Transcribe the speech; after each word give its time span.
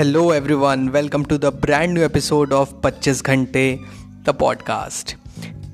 hello 0.00 0.32
everyone 0.34 0.88
welcome 0.88 1.24
to 1.24 1.38
the 1.38 1.44
brand 1.44 1.92
new 1.94 2.04
episode 2.04 2.52
of 2.52 2.68
25 2.86 3.22
घंटे 3.24 3.78
the 4.24 4.28
podcast 4.28 5.16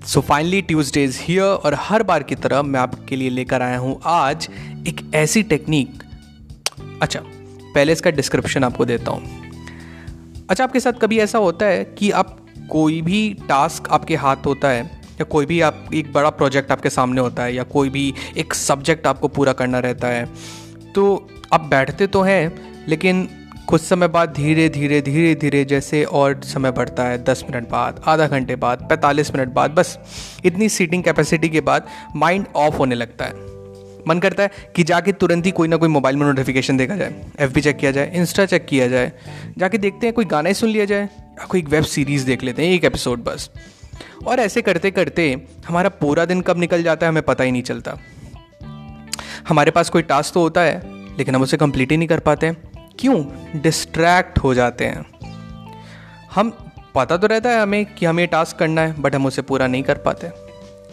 so 0.07 0.21
finally 0.21 0.63
Tuesday 0.63 1.05
is 1.05 1.19
here 1.21 1.43
और 1.43 1.75
हर 1.75 2.03
बार 2.03 2.23
की 2.23 2.35
तरह 2.35 2.63
मैं 2.63 2.81
आपके 2.81 3.17
लिए 3.17 3.31
लेकर 3.31 3.63
आया 3.63 3.79
हूँ 3.79 4.01
आज 4.05 4.49
एक 4.89 5.11
ऐसी 5.15 5.43
टेक्निक 5.43 6.03
अच्छा 7.03 7.21
पहले 7.75 7.93
इसका 7.93 8.11
डिस्क्रिप्शन 8.11 8.65
आपको 8.65 8.85
देता 8.85 9.11
हूँ। 9.11 9.51
अच्छा 10.51 10.65
आपके 10.65 10.81
साथ 10.81 10.93
कभी 10.93 11.19
ऐसा 11.19 11.39
होता 11.39 11.67
है 11.67 11.85
कि 11.85 12.11
आप 12.11 12.47
कोई 12.71 13.03
भी 13.03 13.37
टास्क 13.49 13.89
आपके 13.89 14.17
हाथ 14.17 14.37
होता 14.47 14.69
है 14.69 14.85
या 15.11 15.25
कोई 15.25 15.47
भी 15.47 15.61
आप, 15.61 15.87
एक 15.95 16.13
बड़ा 16.13 16.31
प्रोजेक्ट 16.31 16.73
आपके 16.73 16.91
सामने 16.91 17.21
होता 17.21 17.43
है 17.43 17.55
या 17.55 17.63
कोई 17.63 17.89
भी 17.89 18.15
एक 18.37 18.55
सब्जेक्ट 18.55 19.07
आपको 19.07 19.29
पूरा 19.29 19.53
करना 19.53 19.79
रहता 19.79 20.09
है 20.09 20.29
तो 20.95 21.29
आप 21.53 21.61
बैठते 21.61 22.07
तो 22.07 22.23
हैं, 22.23 22.75
लेकिन 22.89 23.29
कुछ 23.67 23.83
समय 23.83 24.09
बाद 24.09 24.33
धीरे 24.33 24.69
धीरे 24.69 25.01
धीरे 25.03 25.35
धीरे 25.35 25.65
जैसे 25.65 26.03
और 26.05 26.41
समय 26.45 26.71
बढ़ता 26.71 27.05
है, 27.05 27.23
दस 27.25 27.45
मिनट 27.51 27.69
बाद, 27.69 28.01
आधा 28.07 28.27
घंटे 28.27 28.57
बाद, 28.57 28.87
पैंतालीस 28.89 29.35
मिनट 29.35 29.49
बाद, 29.49 29.71
बस 29.71 29.99
इतनी 30.45 30.69
सीटिंग 30.69 31.03
कैपेसिटी 31.05 31.49
के 31.49 31.61
बाद 31.61 31.87
माइंड 32.17 32.47
ऑफ़ 32.57 32.77
होने 32.77 32.95
लगता 32.95 33.25
है। 33.25 33.33
मन 34.09 34.19
करता 34.23 34.43
है 34.43 34.51
कि 34.77 34.83
जाके 34.83 35.13
तुरंत 35.13 35.47
ही 35.47 35.51
कोई 35.51 35.69
ना 35.69 35.77
कोई 35.77 35.89
मोबाइल 35.89 36.17
में 36.17 36.27
नोटिफिकेशन 36.27 36.77
देखा 36.77 36.97
जाए 36.97 37.15
एफबी 37.41 37.61
चेक 37.61 37.77
किया 37.77 37.91
जाए 37.91 38.11
इंस्टा 38.15 38.47
चेक 38.47 38.67
किया 38.67 38.89
जाए, 38.89 39.13
जाके 39.59 39.79
देखते 39.79 40.07
हैं 40.07 40.15
कोई 40.15 40.25
गाना 40.25 40.49
ही 40.49 40.55
सुन 40.55 40.71
लिया 40.71 40.85
जाए, 40.85 41.03
या 41.03 41.47
कोई 41.47 41.63
वेब 41.63 41.85
सीरीज़ 41.85 42.27
देख 42.27 42.43
लेते 42.43 42.67
हैं, 42.67 42.73
एक 42.73 42.85
एपिसोड 42.85 43.25
बस। 43.25 43.51
और 44.27 44.41
ऐसे 44.41 44.63
करते 44.63 44.91
करते 44.91 45.43
हमारा 45.69 45.89
पूरा 45.89 46.25
दिन 46.25 46.41
कब 46.41 46.59
निकल 46.59 46.83
जाता 46.83 47.07
है 47.07 47.13
हमें 47.13 47.23
पता 47.23 47.45
ही 47.45 47.53
नहीं 47.53 47.63
चलता। 47.63 47.99
हमारे 49.49 49.71
पास 49.71 49.91
कोई 49.91 50.03
टास्क 50.03 50.35
तो 50.35 50.41
होता 50.41 50.61
है, 50.61 50.81
लेकिन 51.19 51.35
हम 51.35 51.43
उसे 51.43 51.57
कंप्लीट 51.57 51.91
ही 51.91 51.97
नहीं 51.97 52.09
कर 52.09 52.21
पाते। 52.21 52.55
क्यों 52.99 53.25
डिस्ट्रैक्ट 53.61 54.39
हो 54.39 54.55
जाते 54.55 54.85
हैं? 54.85 55.07
हम, 56.35 56.51
पता 56.95 57.17
तो 57.17 57.27
रहता 57.27 57.51
है 57.51 57.61
हमें 57.61 57.87
कि 57.95 58.07
हमें 58.07 58.29
टास्क 58.29 58.57
करना 58.57 58.81
है 58.81 59.01
बट 59.01 59.15
हम 59.15 59.27
उसे 59.27 59.43
पूरा 59.43 59.67
नहीं 59.67 59.83
कर 59.83 59.95
पाते। 59.95 60.29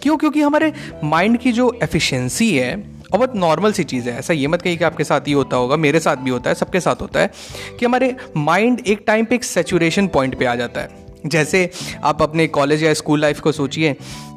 क्यों? 0.01 0.17
क्योंकि 0.17 0.41
हमारे 0.41 0.73
माइंड 1.03 1.37
की 1.37 1.51
जो 1.51 1.79
एफिशिएंसी 1.83 2.57
है, 2.57 2.93
और 3.13 3.17
बहुत 3.17 3.35
नॉर्मल 3.35 3.71
सी 3.71 3.83
चीज़ 3.83 4.09
है। 4.09 4.19
ऐसा 4.19 4.33
ये 4.33 4.47
मत 4.47 4.61
कही 4.61 4.77
कि 4.77 4.83
आपके 4.83 5.03
साथ 5.03 5.21
ही 5.21 5.31
होता 5.31 5.57
होगा, 5.57 5.75
मेरे 5.75 5.99
साथ 5.99 6.15
भी 6.15 6.29
होता 6.29 6.49
है, 6.49 6.55
सबके 6.55 6.79
साथ 6.79 6.95
होता 7.01 7.19
है, 7.19 7.31
कि 7.79 7.85
हमारे 7.85 8.15
माइंड 8.37 8.79
एक 8.87 9.03
टाइम 9.07 9.25
पे 9.25 9.35
एक 9.35 9.43
सेचुरेशन 9.43 10.07
पॉइंट 10.07 10.39
पे 10.39 10.45
आ 10.45 10.55
जाता 10.55 10.81
है। 10.81 10.89
जैसे 11.25 11.69
आप 12.03 12.21
अपने 12.21 12.47
कॉलेज 12.47 12.83
या 12.83 12.93
स्कूल 12.93 13.21
लाइफ 13.21 13.39
को 13.39 13.51
सोचिए 13.51 13.95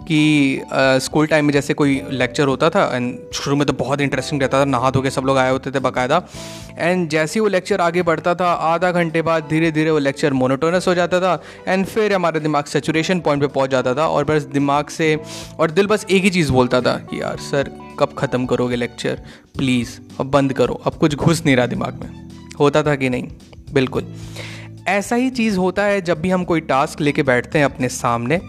कि 0.08 0.60
स्कूल 0.72 1.26
टाइम 1.26 1.44
में 1.44 1.52
जैसे 1.52 1.74
कोई 1.74 2.02
लेक्चर 2.10 2.46
होता 2.46 2.70
था, 2.70 2.96
एंड 2.96 3.18
शुरू 3.32 3.56
में 3.56 3.66
तो 3.66 3.72
बहुत 3.72 4.00
इंटरेस्टिंग 4.00 4.40
रहता 4.42 4.60
था, 4.60 4.64
नहा 4.64 4.90
धो 4.90 5.02
के 5.02 5.10
सब 5.10 5.22
लोग 5.22 5.38
आए 5.38 5.50
होते 5.50 5.70
थे 5.70 5.78
बाकायदा, 5.78 6.22
एंड 6.78 7.08
जैसे 7.08 7.34
ही 7.34 7.40
वो 7.40 7.48
लेक्चर 7.48 7.80
आगे 7.80 8.02
बढ़ता 8.02 8.34
था, 8.34 8.52
आधा 8.52 8.92
घंटे 8.92 9.22
बाद 9.22 9.46
धीरे 9.50 9.70
धीरे 9.72 9.90
वो 9.90 9.98
लेक्चर 9.98 10.32
मोनोटोनस 10.32 10.88
हो 10.88 10.94
जाता 10.94 11.20
था, 11.20 11.42
एंड 11.68 11.86
फिर 11.86 12.12
हमारा 12.12 12.40
दिमाग 12.40 12.64
सेचुरेशन 12.64 13.20
पॉइंट 13.20 13.42
पे 13.42 13.48
पहुँच 13.48 13.70
जाता 13.70 13.94
था, 13.94 14.06
और 14.06 14.24
बस 14.24 14.42
दिमाग 14.42 14.88
से, 14.88 15.18
और 15.58 15.70
दिल 15.70 15.86
बस 15.86 16.06
एक 16.10 16.22
ही 16.22 16.30
चीज़ 16.30 16.52
बोलता 16.52 16.80
था 16.80 16.96
कि, 16.96 17.20
यार, 17.20 17.36
सर, 17.36 17.70
कब 17.98 18.14
ख़त्म 18.18 18.46
करोगे 18.46 18.76
लेक्चर? 18.76 19.20
प्लीज़ 19.58 19.98
अब 20.20 20.26
बंद 20.26 20.52
करो, 20.52 20.74
अब 20.84 20.94
कुछ 20.94 21.14
घुस 21.14 21.42
नहीं 21.46 21.56
रहा 21.56 21.66
दिमाग 21.66 22.00
में। 22.04 22.30
होता 22.60 22.82
था 22.82 22.94
कि 22.94 23.10
नहीं? 23.10 23.28
बिल्कुल। 23.72 24.14
ऐसा 24.88 25.16
ही 25.16 25.30
चीज़ 25.30 25.56
होता 25.58 25.84
है 25.84 26.00
जब 26.00 26.20
भी 26.20 26.30
हम 26.30 26.44
कोई 26.44 26.60
टास्क 26.60 27.00
लेके 27.00 27.22
बैठते 27.22 27.58
हैं 27.58 27.64
अपने 27.64 27.88
सामने 27.88 28.40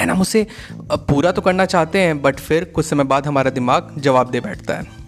एंड 0.00 0.10
हम 0.10 0.20
उसे 0.20 0.46
पूरा 0.92 1.32
तो 1.32 1.42
करना 1.42 1.64
चाहते 1.66 1.98
हैं 1.98 2.20
बट 2.22 2.40
फिर 2.40 2.64
कुछ 2.74 2.86
समय 2.86 3.04
बाद 3.04 3.26
हमारा 3.26 3.50
दिमाग 3.50 3.94
जवाब 3.98 4.30
दे 4.30 4.40
बैठता 4.40 4.74
है। 4.74 5.02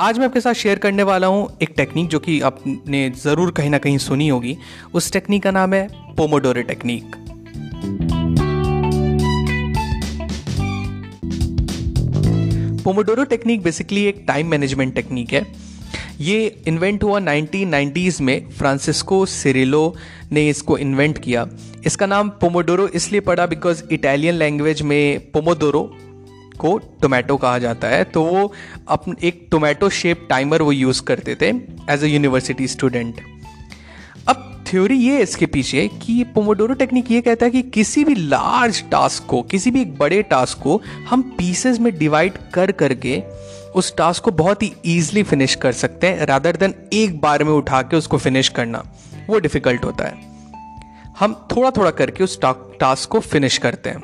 आज 0.00 0.18
मैं 0.18 0.26
आपके 0.26 0.40
साथ 0.40 0.54
शेयर 0.54 0.78
करने 0.78 1.02
वाला 1.02 1.26
हूँ 1.26 1.48
एक 1.62 1.72
टेक्निक 1.76 2.08
जो 2.08 2.18
कि 2.18 2.40
आपने 2.40 3.08
ज़रूर 3.16 3.50
कहीं 3.50 3.70
ना 3.70 3.78
कहीं 3.78 3.98
सुनी 3.98 4.28
होगी। 4.28 4.56
उस 4.94 5.12
टेक्निक 5.12 5.42
का 5.42 5.50
नाम 5.50 5.74
है 5.74 5.88
pomodoro 6.16 6.62
technique 6.62 7.16
pomodoro 12.84 13.24
technique 13.24 13.62
basically 13.62 14.04
एक 14.04 14.24
टाइम 14.28 14.48
मैनेजमेंट 14.48 14.94
टेक्निक 14.94 15.32
है। 15.32 15.40
ये 16.20 16.62
इन्वेंट 16.68 17.02
हुआ 17.04 17.18
1990s 17.20 18.20
में 18.20 18.48
फ्रांसिस्को 18.48 19.26
सिरिलो 19.26 19.94
ने 20.32 20.48
इसको 20.48 20.78
इन्वेंट 20.78 21.18
किया। 21.18 21.46
इसका 21.86 22.06
नाम 22.06 22.28
पोमोडोरो 22.28 22.86
इसलिए 22.88 23.20
पड़ा 23.20 23.46
बिकॉज़ 23.46 23.82
इटालियन 23.92 24.34
लैंग्वेज 24.34 24.82
में 24.82 25.30
पोमोडोरो 25.30 25.82
को 26.58 26.76
टोमेटो 27.02 27.36
कहा 27.36 27.58
जाता 27.58 27.88
है। 27.88 28.04
तो 28.04 28.22
वो 28.22 28.52
अपन 28.88 29.16
एक 29.22 29.46
टोमेटो 29.50 29.88
शेप 29.88 30.26
टाइमर 30.30 30.62
वो 30.62 30.72
यूज़ 30.72 31.02
करते 31.02 31.34
थे 31.34 31.48
एज 31.90 32.02
अ 32.02 32.06
यूनिवर्सिटी 32.06 32.68
स्टूडेंट 32.68 33.20
अब 34.28 34.64
थ्योरी 34.66 34.96
ये 34.96 35.22
इसके 35.22 35.46
पीछे 35.46 35.88
कि 36.02 36.24
पोमोडोरो 36.24 36.74
टेक्निक 36.74 37.10
ये 37.10 37.20
कहता 37.20 37.46
है 37.46 37.52
कि 37.52 37.62
किसी 37.62 38.04
भी 38.04 38.14
लार्ज 38.14 38.84
टास्क 38.90 39.26
को, 39.26 39.42
किसी 39.42 39.70
भी 39.70 39.80
एक 39.80 39.96
बड़े 39.98 40.22
टास्क 40.22 40.58
को 40.58 40.80
हम 41.10 41.22
पीसेस 41.22 41.78
में 41.78 41.98
डिवाइड 41.98 42.32
कर 42.54 42.72
करके 42.72 43.22
उस 43.76 43.96
टास्क 43.96 44.22
को 44.22 44.30
बहुत 44.30 44.62
ही 44.62 44.72
ईजिली 44.86 45.22
फिनिश 45.22 45.54
कर 45.54 45.72
सकते 45.72 46.06
हैं 46.06 46.26
रादर 46.26 46.56
देन 46.56 46.74
एक 46.92 47.20
बार 47.20 47.44
में 47.44 47.52
उठा 47.52 47.82
के 47.82 47.96
उसको 47.96 48.18
फिनिश 48.18 48.48
करना। 48.48 48.82
वो 49.28 49.38
डिफ़िकल्ट 49.38 49.84
होता 49.84 50.04
है। 50.04 50.14
हम 51.18 51.48
थोड़ा 51.56 51.70
थोड़ा 51.70 51.90
करके 51.90 52.24
उस 52.24 52.38
टास्क 52.42 53.08
को 53.08 53.20
फिनिश 53.20 53.58
करते 53.58 53.90
हैं। 53.90 53.98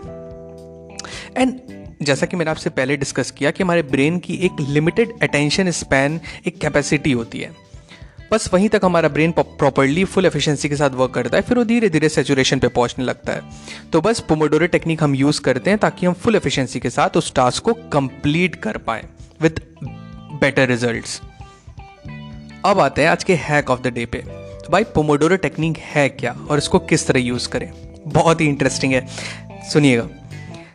एंड 1.37 1.61
जैसा 2.03 2.27
कि 2.27 2.37
मैंने 2.37 2.51
आपसे 2.51 2.71
पहले 2.71 2.97
डिस्कस 2.97 3.31
किया 3.31 3.51
कि 3.51 3.63
हमारे 3.63 3.83
ब्रेन 3.83 4.19
की 4.19 4.35
एक 4.37 4.61
लिमिटेड 4.61 5.13
अटेंशन 5.23 5.71
स्पैन 5.71 6.21
एक 6.47 6.61
कैपेसिटी 6.61 7.13
होती 7.13 7.41
है। 7.41 7.51
बस 8.33 8.49
वहीं 8.55 8.69
तक 8.69 8.81
हमारा 8.85 9.09
ब्रेन 9.09 9.33
प्रॉपरली 9.33 10.05
फुल 10.05 10.27
एफिशिएंसी 10.27 10.69
के 10.69 10.77
साथ 10.77 10.91
वर्क 10.91 11.11
करता 11.11 11.37
है, 11.37 11.43
फिर 11.43 11.59
वो 11.59 11.65
धीरे 11.65 11.89
धीरे 11.89 12.09
सेचुरेशन 12.09 12.59
पे 12.59 12.69
पहुँचने 12.69 13.05
लगता 13.05 13.33
है। 13.33 13.43
तो 13.93 14.01
बस 14.01 14.21
पोमोडोरे 14.21 14.67
टेक्निक 14.67 15.03
हम 15.03 15.15
यूज़ 15.15 15.41
करते 15.41 15.71
हैं 15.71 15.79
ताकि 15.79 16.07
हम 16.07 16.13
फुल 16.13 16.37
एफिशिएंसी 16.37 16.81
के 16.81 16.91
साथ 16.91 17.17
उस 17.17 17.35
टास्क 17.35 17.63
को 17.63 17.75
कंप्लीट 17.93 18.55
कर 18.55 18.77
पाएँ। 18.77 19.05
विथ 19.43 19.51
बेटर 20.41 20.69
रिजल्ट्स 20.69 21.21
अब 22.65 22.81
आते 22.81 23.03
हैं 23.03 23.09
आज 23.09 23.25
के 23.25 23.35
हैक 23.35 23.71
ऑफ़ 23.71 23.81
द 23.81 23.87
डे 23.87 24.07
पे। 24.07 24.19
तो 24.19 24.73
भाई 24.73 24.85
पोमोडोरो 24.85 25.37
टेक्निक 25.37 25.79
है 25.79 26.09
क्या? 26.09 26.37
और 26.51 26.59
इसको 26.59 26.79
किस 26.79 27.07
तरह 27.07 27.21
यूज़ 27.21 27.49
करें? 27.49 27.73
बहुत 28.07 28.41
ही 28.41 28.47
इंटरेस्टिंग 28.47 28.93
है। 28.93 29.07
सुनिएगा। 29.73 30.09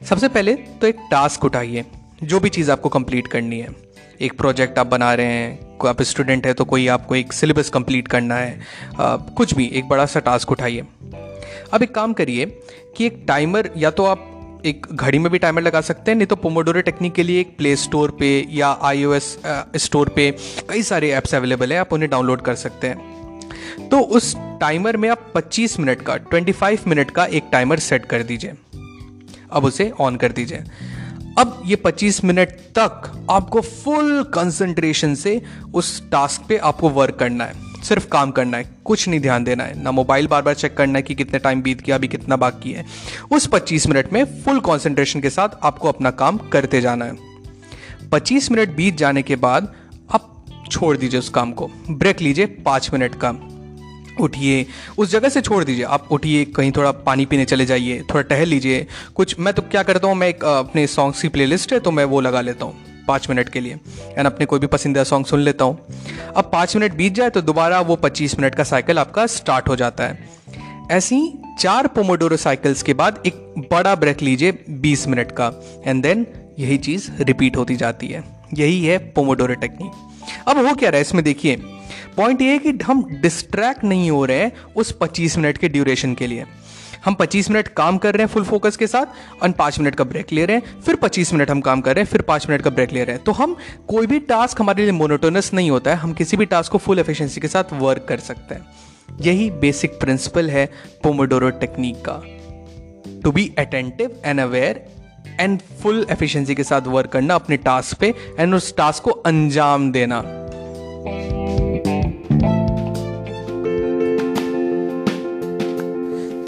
सबसे 0.06 0.28
पहले 0.28 0.54
तो 0.54 0.88
एक 0.88 0.96
टास्क 1.12 1.46
उठाइए। 1.46 1.86
जो 2.24 2.40
भी 2.40 2.50
चीज़ 2.50 2.72
आपको 2.72 2.90
कंप्लीट 2.90 3.28
करनी 3.28 3.60
है। 3.60 3.70
एक 4.22 4.38
प्रोजेक्ट 4.38 4.80
आप 4.80 4.88
बना 4.88 5.14
रहे 5.14 5.26
हैं 5.26 5.78
कोई 5.78 5.90
आप 5.90 6.02
स्टूडेंट 6.02 6.48
है 6.48 6.54
तो 6.54 6.66
कोई 6.66 6.88
आपको 6.88 7.16
एक 7.16 7.34
सिलेबस 7.34 7.70
कंप्लीट 7.70 8.08
करना 8.08 8.36
है। 8.36 8.60
आ, 9.00 9.16
कुछ 9.16 9.54
भी 9.54 9.68
एक 9.68 9.88
बड़ा 9.88 10.06
सा 10.06 10.20
टास्क 10.20 10.52
उठाइए। 10.52 10.84
अब 11.74 11.84
एक 11.84 11.96
काम 11.96 12.14
करिए 12.14 12.46
कि 12.98 13.06
एक 13.06 13.24
टाइमर 13.28 13.70
या 13.78 13.92
तो 13.92 14.06
आप 14.06 14.34
एक 14.68 14.88
घड़ी 14.92 15.20
में 15.20 15.32
भी 15.32 15.40
टाइमर 15.40 15.62
लगा 15.62 15.82
सकते 15.82 16.12
हैं, 16.12 16.18
नहीं 16.18 16.28
तो 16.28 16.36
पोमोडोरो 16.36 16.82
टेक्निक 16.82 17.14
के 17.14 17.24
लिए 17.24 17.40
एक 17.42 17.58
प्ले 17.58 17.76
स्टोर 17.76 18.12
पे 18.12 18.48
या 18.52 18.70
आई 18.82 19.06
स्टोर 19.78 20.10
पे 20.10 20.32
कई 20.70 20.84
सारे 20.84 21.12
ऐप्स 21.12 21.36
अवेलेबल 21.36 21.74
हैं, 21.74 21.80
आप 21.80 21.94
उन्हें 21.94 22.10
डाउनलोड 22.12 22.42
कर 22.42 22.56
सकते 22.56 22.88
हैं। 22.88 23.90
तो 23.90 24.00
उस 24.00 24.36
टाइमर 24.62 24.98
में 24.98 25.10
आप 25.10 25.32
25 25.36 25.80
मिनट 25.80 26.02
का 26.02 26.18
25 26.32 26.88
मिनट 26.88 27.12
का 27.12 27.26
एक 27.26 27.44
टाइमर 27.52 27.80
सेट 27.80 28.06
कर 28.06 28.24
दीजिए। 28.24 28.54
अब 29.52 29.66
उसे 29.66 29.92
ऑन 30.00 30.16
कर 30.16 30.32
दीजिए। 30.32 30.64
अब 31.38 31.62
ये 31.66 31.76
25 31.76 32.24
मिनट 32.24 32.50
तक 32.78 33.26
आपको 33.32 33.62
फुल 33.62 34.24
कंसंट्रेशन 34.24 35.16
से 35.16 35.42
उस 35.74 36.02
टास्क 36.12 36.48
पे 36.50 36.58
आपको 36.58 36.90
वर्क 36.90 37.16
करना 37.16 37.44
है। 37.44 37.67
सिर्फ़ 37.88 38.08
काम 38.08 38.32
करना 38.32 38.58
है, 38.58 38.70
कुछ 38.86 39.08
नहीं 39.08 39.20
ध्यान 39.20 39.44
देना 39.44 39.64
है, 39.64 39.82
ना 39.84 39.92
मोबाइल 39.92 40.28
बार 40.28 40.42
बार 40.42 40.54
चेक 40.54 40.78
करना 40.78 41.00
है 41.00 41.02
कि 41.02 41.16
कितने 41.16 41.40
टाइम 41.40 41.62
बीत 41.62 41.82
गया, 41.82 41.96
अभी 41.96 42.08
कितना 42.08 42.36
बाकी 42.36 42.72
है। 42.72 42.86
उस 43.32 43.48
25 43.48 43.88
मिनट 43.88 44.14
में 44.14 44.24
फुल 44.44 44.60
कॉन्सेंट्रेशन 44.60 45.22
के 45.22 45.30
साथ 45.30 45.50
आपको 45.64 45.90
अपना 45.90 46.12
काम 46.12 46.38
करते 46.38 46.82
जाना 46.82 47.06
है। 47.06 47.18
25 48.12 48.52
मिनट 48.52 48.76
बीत 48.76 48.98
जाने 48.98 49.22
के 49.22 49.36
बाद 49.36 49.74
आप 50.12 50.46
छोड़ 50.72 50.96
दीजिए 50.98 51.20
उस 51.20 51.30
काम 51.30 51.52
को। 51.52 51.70
ब्रेक 51.90 52.22
लीजिए 52.22 52.46
पाँच 52.46 52.90
मिनट 52.94 53.16
का। 53.16 53.34
उठिए, 54.22 54.66
उस 54.98 55.12
जगह 55.12 55.30
से 55.30 55.42
छोड़ 55.42 55.64
दीजिए। 55.64 55.84
आप 55.84 56.08
उठिए, 56.12 56.46
कहीं 56.46 56.72
थोड़ा 56.72 56.92
पानी 56.92 57.26
पीने 57.26 57.46
चले 57.46 57.66
जाइए, 57.66 58.02
थोड़ा 58.02 58.22
टहल 58.22 58.48
लीजिए। 58.48 58.86
कुछ, 59.16 59.40
मैं 59.40 59.54
तो 59.54 59.62
क्या 59.62 59.84
करता 59.84 60.08
हूँ, 60.08 60.16
मैं 60.16 60.28
एक 60.28 60.44
अपने 60.44 60.88
सॉन्ग्स 60.88 61.22
की 61.22 61.28
प्लेलिस्ट 61.28 61.74
है 61.74 61.80
तो 61.80 61.92
मैं 61.92 62.06
वो 62.06 62.22
लगा 62.22 62.42
लेता 62.42 62.66
हूँ। 62.66 62.97
पाँच 63.08 63.30
मिनट 63.30 63.50
के 63.50 63.60
लिए। 63.60 63.80
एंड 64.18 64.26
अपने 64.26 64.46
कोई 64.46 64.60
भी 64.60 64.68
पसंदीदा 64.68 65.04
सॉन्ग 65.04 65.26
सुन 65.26 65.40
लेता 65.40 65.66
हूँ। 65.66 65.78
अब 66.36 66.50
पाँच 66.54 66.76
मिनट 66.76 66.94
बीत 66.94 67.14
जाए 67.14 67.30
तो 67.30 67.42
दोबारा 67.42 67.82
वो 67.82 67.96
पच्चीस 67.96 68.40
मिनट 68.40 68.56
का 68.56 68.64
साइकिल 68.64 69.00
आपका 69.00 69.26
स्टार्ट 69.28 69.70
हो 69.70 69.76
जाता 69.76 70.04
है। 70.04 70.30
ऐसे 70.92 71.22
चार 71.60 71.88
पोमोडोरो 71.88 72.38
साइकिल्स 72.38 72.84
के 72.84 72.94
बाद 72.94 73.22
एक 73.26 73.36
बड़ा 73.72 73.96
ब्रेक 73.96 74.22
लीजिए 74.22 74.52
बीस 74.70 75.08
मिनट 75.08 75.32
का। 75.32 75.52
एंड 75.86 76.04
देन 76.04 76.26
यही 76.60 76.78
चीज़ 76.78 77.10
रिपीट 77.20 77.58
होती 77.58 77.76
जाती 77.76 78.08
है। 78.08 78.24
यही 78.54 78.86
है 78.86 78.98
पोमोडोरो 78.98 79.54
टेक्निक 79.54 79.92
अब 80.48 80.66
हो 80.68 80.74
क्या 80.76 80.90
रहा 80.90 80.98
है? 80.98 81.02
इसमें 81.02 81.24
देखिए। 81.24 81.56
पॉइंट 82.18 82.42
ये 82.42 82.52
है 82.52 82.60
कि 82.60 82.72
हम 82.86 83.04
डिस्ट्रैक्ट 83.22 83.84
नहीं 83.84 84.10
हो 84.12 84.26
रहे 84.26 84.50
उस 84.76 84.92
25 84.92 85.38
मिनट 85.38 85.58
के 85.58 85.70
ड्यूरेशन 85.70 86.14
के 86.14 86.28
लिए। 86.28 86.46
हम 87.06 87.14
25 87.14 87.50
मिनट 87.52 87.68
काम 87.68 87.98
कर 87.98 88.16
रहे 88.16 88.26
हैं 88.26 88.34
फुल 88.34 88.44
फोकस 88.44 88.78
के 88.78 88.88
साथ 88.88 89.44
और 89.44 89.52
पाँच 89.52 89.80
मिनट 89.80 89.96
का 89.96 90.04
ब्रेक 90.04 90.32
ले 90.34 90.46
रहे 90.46 90.58
हैं, 90.58 90.82
फिर 90.82 90.96
25 90.96 91.34
मिनट 91.34 91.52
हम 91.52 91.62
काम 91.62 91.82
कर 91.82 91.96
रहे 91.96 92.04
हैं, 92.04 92.12
फिर 92.12 92.22
पाँच 92.22 92.50
मिनट 92.50 92.62
का 92.62 92.70
ब्रेक 92.70 92.94
ले 92.94 93.04
रहे 93.04 93.16
हैं। 93.16 93.24
तो 93.24 93.32
हम 93.32 93.56
कोई 93.88 94.08
भी 94.08 94.20
टास्क 94.20 94.62
हमारे 94.62 94.84
लिए 94.84 94.92
मोनोटोनस 94.92 95.54
नहीं 95.54 95.70
होता 95.72 95.92
है, 95.92 95.98
हम 95.98 96.14
किसी 96.14 96.38
भी 96.38 96.46
टास्क 96.46 96.72
को 96.72 96.78
फुल 96.78 97.00
एफिशिएंसी 97.00 97.42
के 97.42 97.48
साथ 97.48 97.74
वर्क 97.74 98.06
कर 98.10 98.20
सकते 98.20 98.56
हैं। 98.56 98.66
यही 99.22 99.50
बेसिक 99.52 100.00
प्रिंसिपल 100.00 100.50
है 100.50 100.66
पोमोडोरो 101.04 101.50
टेक्निक 101.50 102.04
का। 102.10 102.22
To 103.24 103.32
be 103.32 103.52
attentive 103.58 104.22
and 104.26 104.40
aware 104.40 104.86
and 105.40 105.60
full 105.82 106.06
efficiency 106.12 106.56
के 106.56 106.64
साथ 106.64 106.82
वर्क 106.88 107.10
करना 107.10 107.36
अपने 107.36 107.58
टास्क 107.58 107.98
पे 107.98 108.14
एंड 108.40 108.56
उस 108.56 108.76
टास्क 108.78 109.04
को 109.04 109.12
अंजाम 109.12 109.92
देना। 109.92 110.22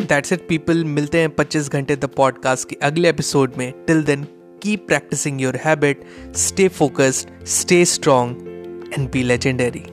दैट्स 0.09 0.33
इट 0.33 0.47
पीपल 0.47 0.83
मिलते 0.85 1.19
हैं 1.19 1.35
25 1.35 1.69
घंटे 1.69 1.95
द 1.95 2.06
पॉडकास्ट 2.06 2.69
के 2.69 2.75
अगले 2.83 3.09
एपिसोड 3.09 3.53
में. 3.57 3.71
Till 3.88 4.03
then 4.03 4.23
keep 4.63 4.88
practising 4.88 5.41
your 5.41 5.56
habit 5.56 6.01
stay 6.38 6.67
focused 6.67 7.45
stay 7.45 7.85
strong 7.85 8.35
and 9.00 9.09
be 9.11 9.23
legendary 9.23 9.83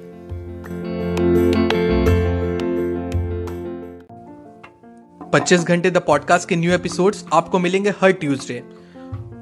पच्चीस 5.33 5.65
घंटे 5.65 5.91
द 5.91 5.97
पॉडकास्ट 5.97 6.49
के 6.49 6.57
न्यू 6.57 6.73
एपिसोड्स 6.73 7.25
आपको 7.33 7.59
मिलेंगे 7.59 7.91
हर 8.01 8.11
ट्यूसडे 8.11 8.63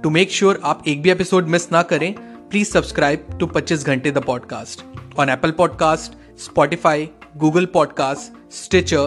टू 0.02 0.10
मेक 0.10 0.30
श्योर 0.30 0.60
आप 0.64 0.82
एक 0.88 1.02
भी 1.02 1.10
एपिसोड 1.10 1.46
मिस 1.46 1.72
ना 1.72 1.82
करें 1.82 2.12
प्लीज़ 2.50 2.70
सब्सक्राइब 2.70 3.26
टू 3.40 3.46
पच्चीस 3.46 3.86
घंटे 3.86 4.10
the 4.10 4.18
podcast 4.18 4.84
on 5.18 5.30
Apple 5.30 5.50
podcast 5.50 6.16
Spotify 6.38 7.08
Google 7.36 7.66
podcast 7.66 8.52
Stitcher 8.54 9.06